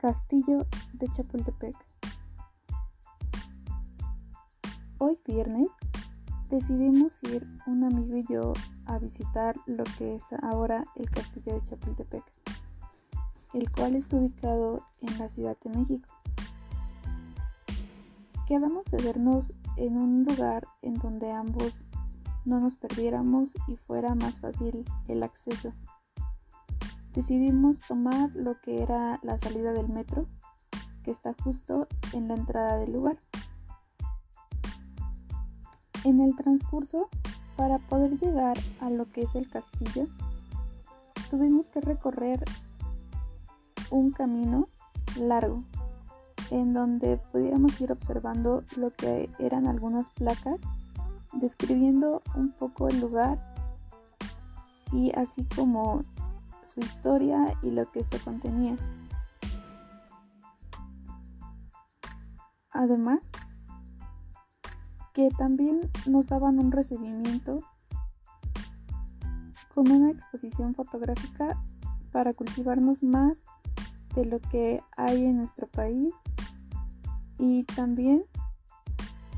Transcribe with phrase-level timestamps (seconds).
[0.00, 1.76] Castillo de Chapultepec.
[4.96, 5.68] Hoy viernes
[6.48, 8.54] decidimos ir un amigo y yo
[8.86, 12.24] a visitar lo que es ahora el Castillo de Chapultepec,
[13.52, 16.08] el cual está ubicado en la Ciudad de México.
[18.48, 21.84] Quedamos de vernos en un lugar en donde ambos
[22.46, 25.74] no nos perdiéramos y fuera más fácil el acceso
[27.12, 30.26] decidimos tomar lo que era la salida del metro,
[31.02, 33.18] que está justo en la entrada del lugar.
[36.04, 37.08] En el transcurso,
[37.56, 40.06] para poder llegar a lo que es el castillo,
[41.30, 42.42] tuvimos que recorrer
[43.90, 44.68] un camino
[45.18, 45.62] largo
[46.50, 50.60] en donde podíamos ir observando lo que eran algunas placas
[51.32, 53.38] describiendo un poco el lugar
[54.92, 56.02] y así como
[56.70, 58.76] su historia y lo que se contenía.
[62.70, 63.20] Además,
[65.12, 67.60] que también nos daban un recibimiento
[69.74, 71.60] con una exposición fotográfica
[72.12, 73.44] para cultivarnos más
[74.14, 76.12] de lo que hay en nuestro país
[77.38, 78.24] y también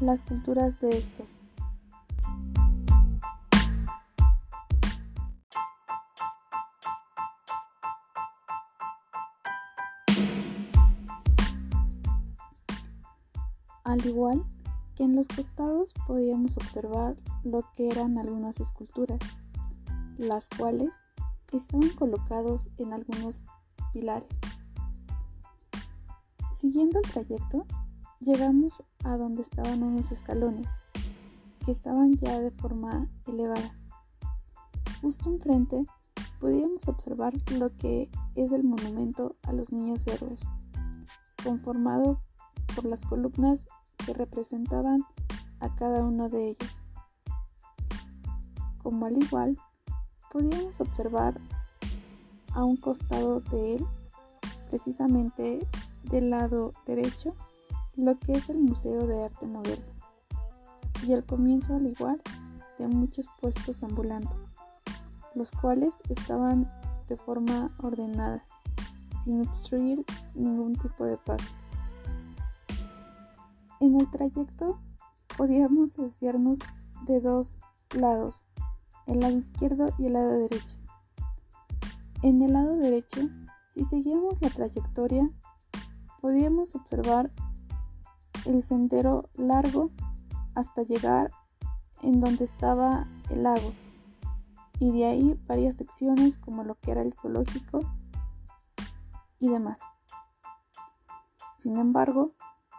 [0.00, 1.38] las culturas de estos.
[13.92, 14.42] Al igual
[14.94, 19.18] que en los costados podíamos observar lo que eran algunas esculturas,
[20.16, 20.88] las cuales
[21.52, 23.42] estaban colocados en algunos
[23.92, 24.40] pilares.
[26.50, 27.66] Siguiendo el trayecto,
[28.18, 30.68] llegamos a donde estaban unos escalones,
[31.62, 33.78] que estaban ya de forma elevada.
[35.02, 35.84] Justo enfrente
[36.40, 40.40] podíamos observar lo que es el monumento a los niños héroes,
[41.44, 42.22] conformado
[42.74, 43.66] por las columnas
[44.04, 45.04] que representaban
[45.60, 46.82] a cada uno de ellos.
[48.82, 49.58] Como al igual,
[50.32, 51.40] podíamos observar
[52.54, 53.86] a un costado de él,
[54.70, 55.66] precisamente
[56.04, 57.34] del lado derecho,
[57.96, 59.92] lo que es el Museo de Arte Moderno,
[61.06, 62.20] y al comienzo al igual
[62.78, 64.52] de muchos puestos ambulantes,
[65.34, 66.68] los cuales estaban
[67.08, 68.44] de forma ordenada,
[69.22, 71.52] sin obstruir ningún tipo de paso.
[73.82, 74.78] En el trayecto
[75.36, 76.60] podíamos desviarnos
[77.04, 77.58] de dos
[77.96, 78.44] lados,
[79.08, 80.78] el lado izquierdo y el lado derecho.
[82.22, 83.22] En el lado derecho,
[83.70, 85.28] si seguíamos la trayectoria,
[86.20, 87.32] podíamos observar
[88.44, 89.90] el sendero largo
[90.54, 91.32] hasta llegar
[92.02, 93.72] en donde estaba el lago
[94.78, 97.80] y de ahí varias secciones como lo que era el zoológico
[99.40, 99.82] y demás.
[101.58, 102.30] Sin embargo,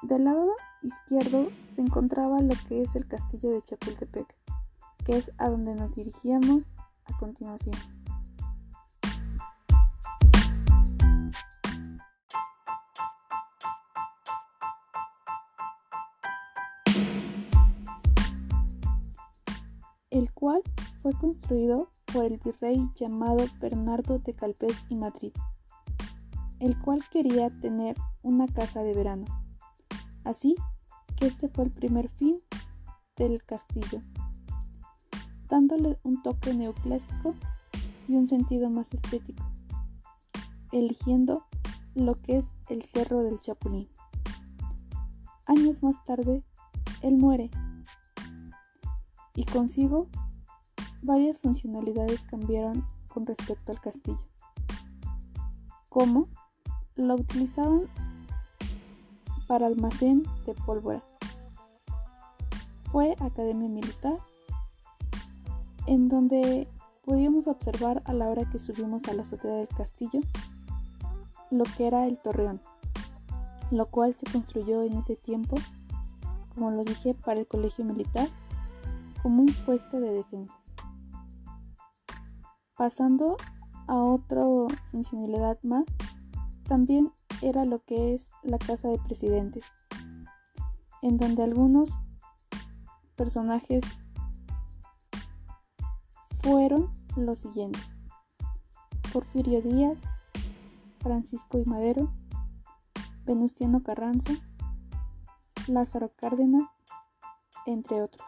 [0.01, 0.47] del lado
[0.83, 4.35] izquierdo se encontraba lo que es el castillo de Chapultepec,
[5.05, 6.71] que es a donde nos dirigíamos
[7.05, 7.75] a continuación.
[20.13, 20.61] el cual
[21.01, 25.33] fue construido por el virrey llamado Bernardo de Calpés y Madrid,
[26.59, 29.25] el cual quería tener una casa de verano.
[30.23, 30.55] Así
[31.25, 32.37] este fue el primer fin
[33.15, 34.01] del castillo,
[35.47, 37.33] dándole un toque neoclásico
[38.07, 39.45] y un sentido más estético,
[40.71, 41.45] eligiendo
[41.95, 43.87] lo que es el Cerro del Chapulín.
[45.45, 46.43] Años más tarde,
[47.01, 47.49] él muere
[49.35, 50.07] y consigo
[51.01, 54.27] varias funcionalidades cambiaron con respecto al castillo,
[55.87, 56.27] como
[56.95, 57.83] lo utilizaban
[59.47, 61.03] para almacén de pólvora
[62.93, 64.19] fue Academia Militar,
[65.87, 66.67] en donde
[67.03, 70.19] pudimos observar a la hora que subimos a la azotea del castillo
[71.49, 72.61] lo que era el torreón,
[73.71, 75.55] lo cual se construyó en ese tiempo,
[76.53, 78.27] como lo dije, para el colegio militar,
[79.23, 80.55] como un puesto de defensa.
[82.77, 83.37] Pasando
[83.87, 84.43] a otra
[84.91, 85.85] funcionalidad más,
[86.67, 89.65] también era lo que es la casa de presidentes,
[91.01, 92.02] en donde algunos
[93.15, 93.83] personajes
[96.41, 97.81] fueron los siguientes.
[99.11, 99.97] Porfirio Díaz,
[100.99, 102.11] Francisco y Madero,
[103.25, 104.33] Venustiano Carranza,
[105.67, 106.67] Lázaro Cárdenas,
[107.65, 108.25] entre otros.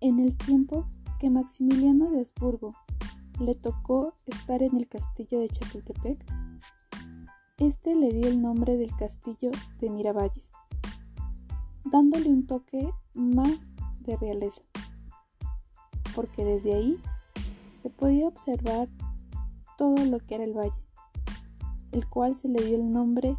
[0.00, 2.74] En el tiempo que Maximiliano de Habsburgo
[3.40, 6.24] le tocó estar en el castillo de Chapultepec,
[7.58, 10.50] este le dio el nombre del castillo de Miravalles,
[11.84, 13.70] dándole un toque más
[14.00, 14.60] de realeza,
[16.14, 17.00] porque desde ahí
[17.72, 18.88] se podía observar
[19.78, 20.84] todo lo que era el valle,
[21.92, 23.36] el cual se le dio el nombre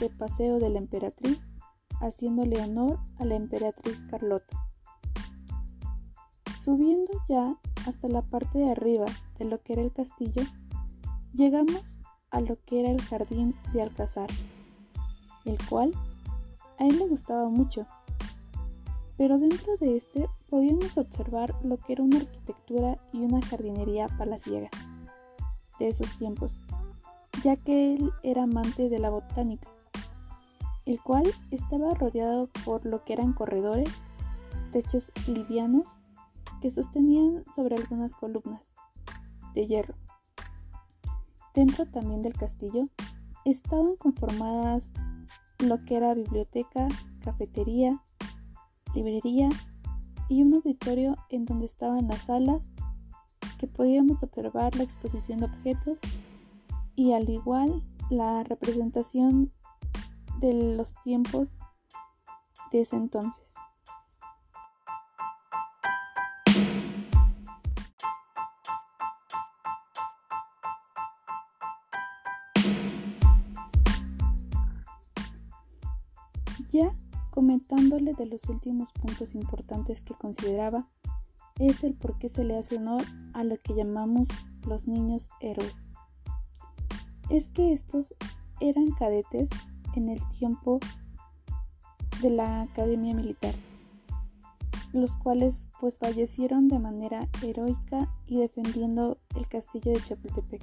[0.00, 1.38] de Paseo de la Emperatriz,
[2.00, 4.61] haciéndole honor a la emperatriz Carlota.
[6.62, 7.56] Subiendo ya
[7.88, 9.06] hasta la parte de arriba
[9.36, 10.44] de lo que era el castillo,
[11.34, 11.98] llegamos
[12.30, 14.30] a lo que era el jardín de Alcázar,
[15.44, 15.92] el cual
[16.78, 17.84] a él le gustaba mucho.
[19.16, 24.70] Pero dentro de este podíamos observar lo que era una arquitectura y una jardinería palaciega
[25.80, 26.60] de esos tiempos,
[27.42, 29.68] ya que él era amante de la botánica,
[30.86, 33.88] el cual estaba rodeado por lo que eran corredores,
[34.70, 35.88] techos livianos
[36.62, 38.72] que sostenían sobre algunas columnas
[39.52, 39.96] de hierro.
[41.54, 42.84] Dentro también del castillo
[43.44, 44.92] estaban conformadas
[45.58, 46.86] lo que era biblioteca,
[47.24, 48.00] cafetería,
[48.94, 49.48] librería
[50.28, 52.70] y un auditorio en donde estaban las salas
[53.58, 55.98] que podíamos observar la exposición de objetos
[56.94, 59.52] y al igual la representación
[60.38, 61.56] de los tiempos
[62.70, 63.52] de ese entonces.
[76.72, 76.96] Ya
[77.32, 80.86] comentándole de los últimos puntos importantes que consideraba,
[81.58, 83.02] es el por qué se le hace honor
[83.32, 84.28] a lo que llamamos
[84.66, 85.86] los niños héroes.
[87.30, 88.14] Es que estos
[88.60, 89.48] eran cadetes
[89.96, 90.78] en el tiempo
[92.20, 93.54] de la Academia Militar,
[94.92, 100.62] los cuales pues fallecieron de manera heroica y defendiendo el castillo de Chapultepec.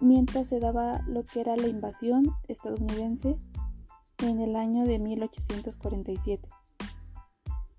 [0.00, 3.36] Mientras se daba lo que era la invasión estadounidense
[4.28, 6.48] en el año de 1847,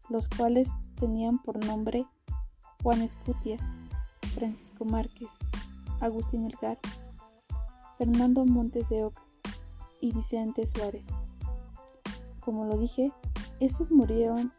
[0.10, 0.70] los cuales
[1.00, 2.06] tenían por nombre
[2.84, 3.58] Juan Escutia,
[4.36, 5.30] Francisco Márquez,
[6.00, 6.78] Agustín Elgar,
[7.98, 9.24] Fernando Montes de Oca
[10.02, 11.08] y Vicente Suárez.
[12.40, 13.12] Como lo dije,
[13.60, 14.52] estos murieron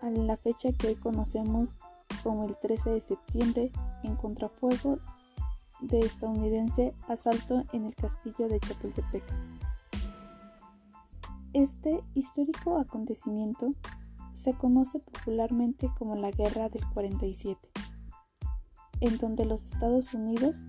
[0.00, 1.76] a la fecha que hoy conocemos
[2.22, 3.72] como el 13 de septiembre
[4.02, 4.98] en contrafuego
[5.80, 9.24] de estadounidense asalto en el castillo de Chapultepec.
[11.54, 13.70] Este histórico acontecimiento
[14.34, 17.70] se conoce popularmente como la Guerra del 47,
[19.00, 20.64] en donde los Estados Unidos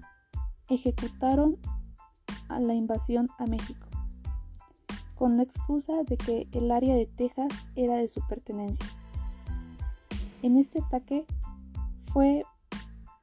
[0.69, 1.57] ejecutaron
[2.47, 3.87] a la invasión a México,
[5.15, 8.85] con la excusa de que el área de Texas era de su pertenencia.
[10.41, 11.25] En este ataque
[12.13, 12.45] fue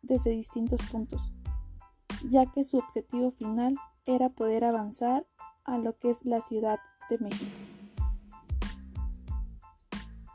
[0.02, 1.32] desde distintos puntos,
[2.28, 5.26] ya que su objetivo final era poder avanzar
[5.64, 6.78] a lo que es la ciudad
[7.10, 7.50] de México.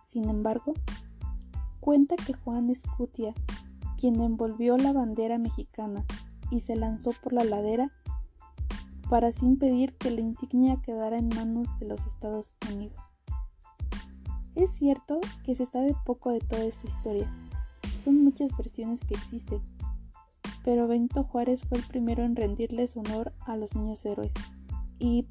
[0.06, 0.74] Sin embargo,
[1.80, 3.34] cuenta que Juan Escutia,
[3.98, 6.06] quien envolvió la bandera mexicana
[6.50, 7.92] y se lanzó por la ladera
[9.10, 13.00] para así impedir que la insignia quedara en manos de los Estados Unidos.
[14.56, 17.34] Es cierto que se sabe poco de toda esta historia,
[17.98, 19.62] son muchas versiones que existen,
[20.64, 24.34] pero Benito Juárez fue el primero en rendirles honor a los niños héroes
[25.02, 25.24] y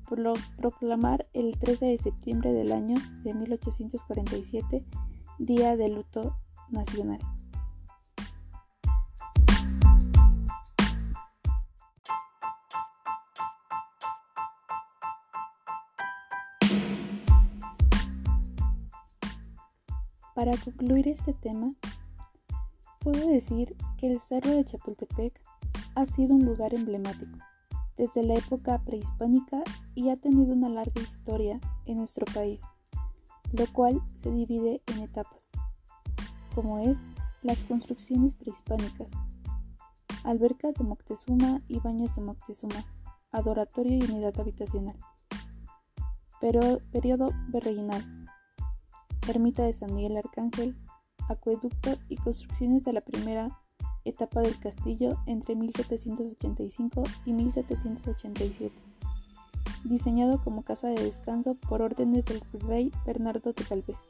[0.57, 4.85] proclamar el 13 de septiembre del año de 1847
[5.39, 6.37] Día de Luto
[6.71, 7.21] Nacional.
[20.35, 21.71] Para concluir este tema,
[22.99, 25.41] puedo decir que el Cerro de Chapultepec
[25.95, 27.39] ha sido un lugar emblemático
[27.97, 29.63] desde la época prehispánica
[29.95, 32.63] y ha tenido una larga historia en nuestro país,
[33.53, 35.51] lo cual se divide en etapas,
[36.55, 36.99] como es
[37.43, 39.13] las construcciones prehispánicas,
[40.25, 42.85] albercas de Moctezuma y baños de Moctezuma,
[43.33, 44.97] adoratorio y unidad habitacional,
[46.41, 48.05] pero periodo virreinal,
[49.29, 50.77] ermita de San Miguel Arcángel,
[51.29, 53.61] acueducto y construcciones de la primera
[54.05, 58.75] etapa del castillo entre 1785 y 1787,
[59.85, 64.07] diseñado como casa de descanso por órdenes del rey Bernardo de Galvez.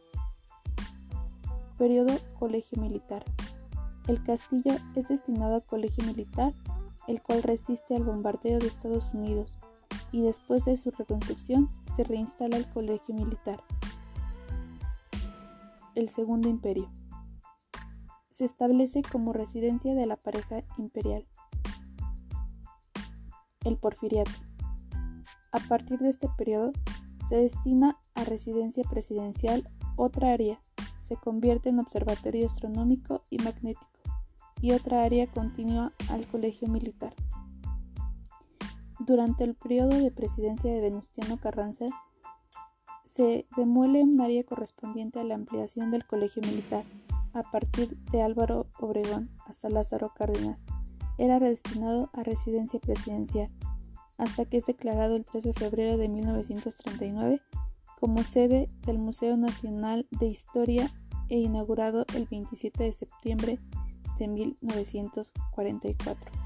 [1.78, 3.25] Periodo Colegio Militar.
[4.06, 6.52] El castillo es destinado a colegio militar,
[7.06, 9.56] el cual resiste al bombardeo de Estados Unidos,
[10.12, 13.62] y después de su reconstrucción se reinstala el colegio militar.
[15.94, 16.88] El Segundo Imperio.
[18.40, 21.26] Se establece como residencia de la pareja imperial.
[23.66, 24.30] El porfiriato.
[25.52, 26.73] A partir de este periodo,
[27.28, 30.59] se destina a residencia presidencial otra área,
[31.00, 34.00] se convierte en observatorio astronómico y magnético,
[34.62, 37.14] y otra área continua al colegio militar.
[39.00, 41.85] Durante el periodo de presidencia de Venustiano Carranza,
[43.04, 46.87] se demuele un área correspondiente a la ampliación del colegio militar,
[47.33, 50.65] a partir de Álvaro Obregón hasta Lázaro Cárdenas.
[51.19, 53.49] Era destinado a residencia presidencial,
[54.19, 57.41] hasta que es declarado el 13 de febrero de 1939
[57.99, 60.91] como sede del Museo Nacional de Historia
[61.29, 63.59] e inaugurado el 27 de septiembre
[64.19, 66.39] de 1944.